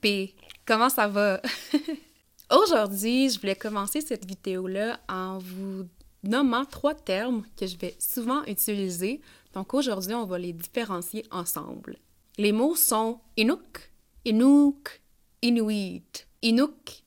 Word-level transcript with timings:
P, 0.00 0.34
comment 0.66 0.88
ça 0.88 1.08
va? 1.08 1.40
Aujourd'hui, 2.50 3.30
je 3.30 3.40
voulais 3.40 3.56
commencer 3.56 4.00
cette 4.00 4.26
vidéo-là 4.26 5.00
en 5.08 5.38
vous 5.38 5.86
nommant 6.22 6.64
trois 6.64 6.94
termes 6.94 7.44
que 7.56 7.66
je 7.66 7.76
vais 7.76 7.96
souvent 7.98 8.44
utiliser. 8.44 9.20
Donc 9.54 9.72
aujourd'hui, 9.74 10.14
on 10.14 10.26
va 10.26 10.38
les 10.38 10.52
différencier 10.52 11.24
ensemble. 11.30 11.96
Les 12.38 12.52
mots 12.52 12.74
sont 12.74 13.20
Inuk, 13.36 13.92
Inuk, 14.24 15.00
Inuit. 15.42 16.26
Inuk, 16.42 17.02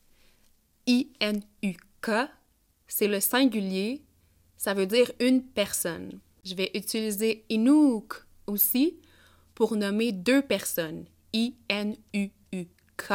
I-N-U-K, 0.86 2.12
c'est 2.88 3.08
le 3.08 3.20
singulier, 3.20 4.04
ça 4.58 4.74
veut 4.74 4.86
dire 4.86 5.12
une 5.20 5.44
personne. 5.44 6.20
Je 6.46 6.56
vais 6.56 6.72
utiliser 6.76 7.46
Inuk 7.50 8.14
aussi 8.48 9.00
pour 9.56 9.76
nommer 9.76 10.12
deux 10.12 10.42
personnes. 10.42 11.06
I-N-U-U-K. 11.34 13.14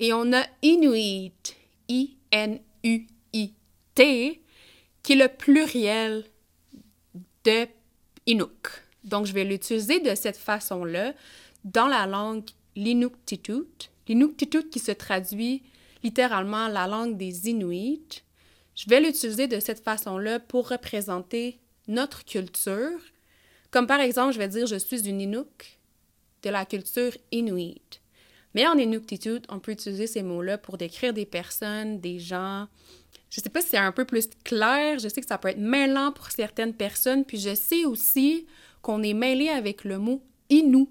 Et 0.00 0.12
on 0.12 0.32
a 0.32 0.44
Inuit, 0.62 1.56
I-N-U-I-T, 1.88 3.12
qui 5.02 5.12
est 5.12 5.16
le 5.16 5.28
pluriel 5.28 6.24
de 7.44 7.66
Inuk. 8.26 8.68
Donc, 9.04 9.26
je 9.26 9.32
vais 9.32 9.44
l'utiliser 9.44 10.00
de 10.00 10.14
cette 10.14 10.36
façon-là 10.36 11.14
dans 11.64 11.86
la 11.86 12.06
langue 12.06 12.44
l'Inuktitut. 12.76 13.90
L'Inuktitut 14.06 14.68
qui 14.68 14.78
se 14.78 14.92
traduit 14.92 15.62
littéralement 16.02 16.68
la 16.68 16.86
langue 16.86 17.16
des 17.16 17.48
Inuits. 17.48 18.22
Je 18.74 18.88
vais 18.88 19.00
l'utiliser 19.00 19.48
de 19.48 19.58
cette 19.58 19.82
façon-là 19.82 20.38
pour 20.38 20.68
représenter 20.68 21.58
notre 21.88 22.24
culture. 22.24 23.00
Comme 23.70 23.86
par 23.86 24.00
exemple, 24.00 24.32
je 24.32 24.38
vais 24.38 24.48
dire 24.48 24.66
je 24.66 24.76
suis 24.76 25.08
une 25.08 25.20
Inuk 25.20 25.77
de 26.42 26.50
la 26.50 26.64
culture 26.64 27.12
Inuit. 27.32 28.00
Mais 28.54 28.66
en 28.66 28.78
Inuktitut, 28.78 29.42
on 29.48 29.58
peut 29.58 29.72
utiliser 29.72 30.06
ces 30.06 30.22
mots-là 30.22 30.58
pour 30.58 30.78
décrire 30.78 31.12
des 31.12 31.26
personnes, 31.26 32.00
des 32.00 32.18
gens. 32.18 32.66
Je 33.30 33.40
sais 33.40 33.50
pas 33.50 33.60
si 33.60 33.68
c'est 33.68 33.76
un 33.76 33.92
peu 33.92 34.04
plus 34.04 34.28
clair, 34.42 34.98
je 34.98 35.08
sais 35.08 35.20
que 35.20 35.26
ça 35.26 35.38
peut 35.38 35.48
être 35.48 35.58
mêlant 35.58 36.12
pour 36.12 36.30
certaines 36.30 36.74
personnes, 36.74 37.24
puis 37.24 37.38
je 37.38 37.54
sais 37.54 37.84
aussi 37.84 38.46
qu'on 38.80 39.02
est 39.02 39.14
mêlé 39.14 39.48
avec 39.48 39.84
le 39.84 39.98
mot 39.98 40.22
Inu, 40.48 40.86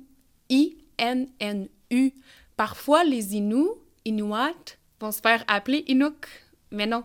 I-N-N-U. 0.49 2.11
Parfois, 2.55 3.03
les 3.03 3.35
Inuits, 3.35 3.71
Inuit, 4.05 4.77
vont 4.99 5.11
se 5.11 5.21
faire 5.21 5.43
appeler 5.47 5.83
Inuk, 5.87 6.27
mais 6.71 6.85
non. 6.85 7.03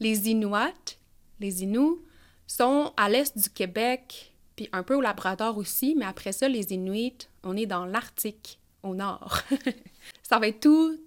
Les 0.00 0.28
Inuits, 0.28 0.98
les 1.40 1.62
Inuits, 1.62 2.00
sont 2.46 2.92
à 2.96 3.08
l'est 3.08 3.36
du 3.36 3.48
Québec, 3.50 4.33
puis 4.56 4.68
un 4.72 4.82
peu 4.82 4.94
au 4.94 5.00
Labrador 5.00 5.58
aussi, 5.58 5.94
mais 5.96 6.04
après 6.04 6.32
ça, 6.32 6.48
les 6.48 6.72
Inuits, 6.72 7.28
on 7.42 7.56
est 7.56 7.66
dans 7.66 7.86
l'Arctique, 7.86 8.58
au 8.82 8.94
nord. 8.94 9.38
ça 10.22 10.38
va 10.38 10.48
être 10.48 10.60
tout 10.60 10.98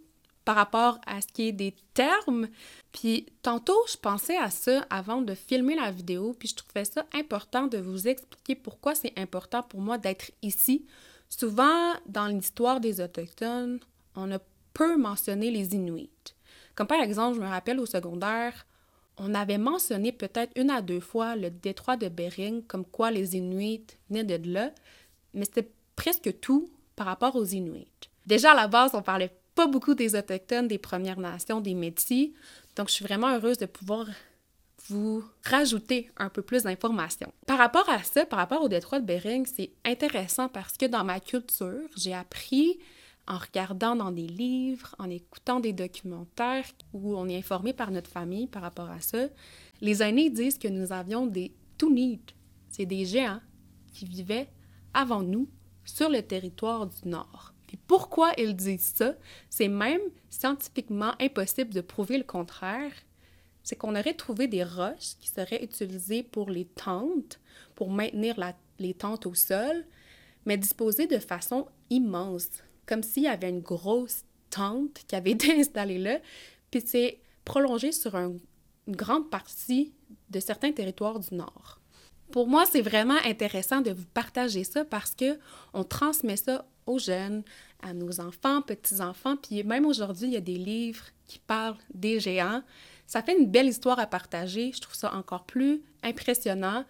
par 0.44 0.56
rapport 0.56 1.00
à 1.06 1.20
ce 1.20 1.28
qui 1.28 1.50
est 1.50 1.52
des 1.52 1.75
termes. 1.94 2.48
Puis 2.94 3.25
tantôt, 3.42 3.78
je 3.92 3.98
pensais 3.98 4.38
à 4.38 4.50
ça 4.50 4.86
avant 4.90 5.22
de 5.22 5.36
filmer 5.36 5.75
la 5.75 5.92
vidéo, 5.92 6.34
puis 6.38 6.48
je 6.48 6.56
trouvais 6.56 6.86
ça 6.86 7.06
important 7.14 7.68
de 7.68 7.78
vous 7.78 8.08
expliquer 8.08 8.56
pourquoi 8.56 8.95
c'est 8.95 9.12
important 9.18 9.62
pour 9.62 9.81
moi 9.81 9.98
d'être 9.98 10.31
ici. 10.42 10.86
Souvent, 11.30 11.94
dans 12.06 12.28
l'histoire 12.28 12.80
des 12.80 13.02
Autochtones, 13.02 13.80
on 14.16 14.31
a 14.31 14.40
peu 14.73 14.98
mentionné 14.98 15.52
les 15.52 15.75
Inuits. 15.75 16.09
Comme 16.75 16.88
par 16.88 17.02
exemple, 17.02 17.36
je 17.36 17.42
me 17.42 17.50
rappelle 17.50 17.80
au 17.80 17.86
secondaire, 17.86 18.66
on 19.18 19.34
avait 19.34 19.58
mentionné 19.58 20.12
peut-être 20.12 20.52
une 20.56 20.70
à 20.70 20.82
deux 20.82 21.00
fois 21.00 21.36
le 21.36 21.50
détroit 21.50 21.98
de 21.98 22.08
Bering, 22.08 22.64
comme 22.64 22.86
quoi 22.86 23.12
les 23.12 23.36
Inuits 23.36 23.86
venaient 24.09 24.24
de 24.24 24.52
là, 24.52 24.72
mais 25.34 25.46
c'était 25.46 25.70
presque 25.96 26.40
tout 26.40 26.70
par 26.96 27.08
rapport 27.08 27.36
aux 27.36 27.46
Inuits. 27.46 27.88
Déjà 28.26 28.52
à 28.52 28.56
la 28.56 28.68
base, 28.68 28.92
on 28.94 29.02
parlait 29.02 29.32
pas 29.56 29.68
beaucoup 29.68 29.96
des 29.96 30.16
Autochtones, 30.16 30.68
des 30.68 30.78
Premières 30.78 31.20
Nations, 31.20 31.62
des 31.62 31.74
Métis, 31.74 32.32
donc 32.76 32.90
je 32.90 32.94
suis 32.94 33.06
vraiment 33.06 33.34
heureuse 33.34 33.58
de 33.58 33.66
pouvoir 33.66 34.08
vous 34.90 35.24
rajouter 35.44 36.09
un 36.18 36.30
peu 36.30 36.41
plus 36.41 36.64
d'informations. 36.64 37.34
Par 37.46 37.58
rapport 37.58 37.90
à 37.90 38.03
ça, 38.03 38.25
par 38.25 38.40
rapport 38.40 38.62
au 38.62 38.70
détroit 38.70 39.00
de 39.00 39.06
Bering, 39.06 39.46
c'est 39.46 39.72
intéressant 39.84 40.47
parce 40.47 40.78
que 40.78 40.86
dans 40.86 41.03
ma 41.03 41.20
culture, 41.20 41.90
j'ai 41.97 42.14
appris 42.14 42.80
en 43.28 43.38
regardant 43.38 43.96
dans 43.96 44.12
des 44.12 44.28
livres, 44.28 44.96
en 45.00 45.10
écoutant 45.10 45.60
des 45.60 45.74
documentaires 45.74 46.66
où 46.94 47.16
on 47.18 47.28
est 47.28 47.38
informé 47.38 47.74
par 47.74 47.92
notre 47.92 48.10
famille 48.10 48.48
par 48.48 48.62
rapport 48.62 48.90
à 48.90 49.02
ça. 49.02 49.28
Les 49.82 50.02
aînés 50.02 50.30
disent 50.30 50.58
que 50.58 50.68
nous 50.68 50.92
avions 50.92 51.28
des 51.28 51.54
Tunid, 51.78 52.22
c'est 52.70 52.86
des 52.86 53.06
géants 53.06 53.42
qui 53.94 54.06
vivaient 54.06 54.48
avant 54.94 55.22
nous 55.22 55.48
sur 55.86 56.10
le 56.10 56.22
territoire 56.22 56.88
du 56.88 57.08
Nord. 57.08 57.54
Et 57.72 57.78
pourquoi 57.88 58.32
ils 58.38 58.56
disent 58.56 58.94
ça? 58.96 59.14
C'est 59.50 59.68
même 59.68 60.02
scientifiquement 60.30 61.14
impossible 61.20 61.74
de 61.74 61.82
prouver 61.82 62.18
le 62.18 62.24
contraire. 62.24 62.94
C'est 63.64 63.76
qu'on 63.76 63.96
aurait 63.96 64.14
trouvé 64.14 64.48
des 64.48 64.64
roches 64.64 65.16
qui 65.20 65.28
seraient 65.28 65.64
utilisées 65.64 66.24
pour 66.24 66.50
les 66.50 66.66
tentes, 66.66 67.40
pour 67.76 67.90
maintenir 67.90 68.36
les 68.80 68.94
tentes 68.94 69.26
au 69.26 69.34
sol, 69.34 69.86
mais 70.46 70.58
disposées 70.58 71.08
de 71.08 71.20
façon 71.20 71.68
immense 71.90 72.50
comme 72.88 73.03
s'il 73.03 73.24
y 73.24 73.28
avait 73.28 73.50
une 73.50 73.62
grosse 73.62 74.24
tente 74.50 75.03
qui 75.08 75.16
avait 75.16 75.31
été 75.38 75.53
installée 75.59 76.00
là, 76.00 76.20
puis 76.72 76.81
c'est 76.84 77.20
prolongé 77.46 77.92
sur 77.92 78.16
une 78.16 78.40
grande 78.88 79.30
partie 79.30 79.94
de 80.30 80.40
certains 80.40 80.72
territoires 80.72 81.20
du 81.20 81.36
Nord. 81.36 81.80
Pour 82.31 82.47
moi, 82.47 82.66
c'est 82.66 82.81
vraiment 82.81 83.18
intéressant 83.24 83.81
de 83.81 83.92
vous 83.92 84.06
partager 84.14 84.64
ça 84.64 84.84
parce 84.84 85.16
que 85.16 85.40
on 85.74 85.84
transmet 85.84 86.36
ça 86.36 86.66
aux 86.86 87.00
jeunes, 87.00 87.44
à 87.81 87.94
nos 87.94 88.20
enfants, 88.20 88.62
petits-enfants, 88.62 89.38
puis 89.38 89.64
même 89.64 89.86
aujourd'hui, 89.86 90.28
il 90.28 90.34
y 90.34 90.38
a 90.38 90.42
des 90.42 90.58
livres 90.58 91.06
qui 91.26 91.40
parlent 91.40 91.78
des 91.94 92.20
géants. 92.20 92.64
Ça 93.06 93.22
fait 93.22 93.38
une 93.38 93.50
belle 93.50 93.68
histoire 93.68 94.00
à 94.00 94.08
partager, 94.08 94.72
je 94.74 94.81
trouve 94.81 94.96
ça 94.96 95.14
encore 95.14 95.46
plus 95.46 95.81
impressionnant 96.03 96.86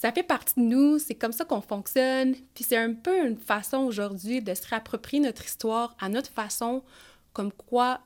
ça 0.00 0.12
fait 0.12 0.22
partie 0.22 0.54
de 0.54 0.64
nous, 0.64 1.00
c'est 1.00 1.16
comme 1.16 1.32
ça 1.32 1.44
qu'on 1.44 1.60
fonctionne, 1.60 2.36
puis 2.54 2.62
c'est 2.62 2.76
un 2.76 2.94
peu 2.94 3.26
une 3.26 3.36
façon 3.36 3.78
aujourd'hui 3.78 4.40
de 4.40 4.54
se 4.54 4.64
réapproprier 4.68 5.20
notre 5.20 5.44
histoire 5.44 5.96
à 5.98 6.08
notre 6.08 6.30
façon, 6.30 6.84
comme 7.32 7.50
quoi, 7.50 7.98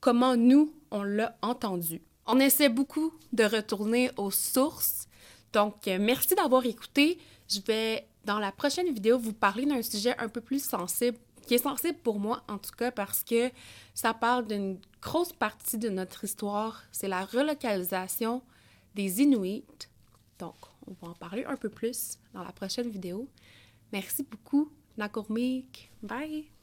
comment 0.00 0.36
nous, 0.36 0.74
on 0.90 1.04
l'a 1.04 1.38
entendu. 1.42 2.02
On 2.26 2.40
essaie 2.40 2.68
beaucoup 2.68 3.14
de 3.32 3.44
retourner 3.44 4.10
aux 4.16 4.32
sources, 4.32 5.06
donc 5.52 5.86
euh, 5.86 5.98
merci 6.00 6.34
d'avoir 6.34 6.66
écouté. 6.66 7.18
Je 7.48 7.60
vais, 7.60 8.08
dans 8.24 8.40
la 8.40 8.50
prochaine 8.50 8.92
vidéo, 8.92 9.16
vous 9.16 9.32
parler 9.32 9.64
d'un 9.64 9.82
sujet 9.82 10.18
un 10.18 10.28
peu 10.28 10.40
plus 10.40 10.64
sensible, 10.64 11.18
qui 11.46 11.54
est 11.54 11.58
sensible 11.58 11.98
pour 12.02 12.18
moi 12.18 12.42
en 12.48 12.58
tout 12.58 12.72
cas, 12.76 12.90
parce 12.90 13.22
que 13.22 13.52
ça 13.94 14.12
parle 14.12 14.48
d'une 14.48 14.80
grosse 15.00 15.32
partie 15.32 15.78
de 15.78 15.88
notre 15.88 16.24
histoire, 16.24 16.82
c'est 16.90 17.06
la 17.06 17.24
relocalisation 17.24 18.42
des 18.96 19.22
Inuits. 19.22 19.62
Donc, 20.40 20.56
on 20.88 21.06
va 21.06 21.12
en 21.12 21.14
parler 21.14 21.44
un 21.44 21.56
peu 21.56 21.68
plus 21.68 22.18
dans 22.32 22.42
la 22.42 22.52
prochaine 22.52 22.90
vidéo. 22.90 23.28
Merci 23.92 24.24
beaucoup, 24.24 24.70
Nakourmik. 24.96 25.90
Bye! 26.02 26.57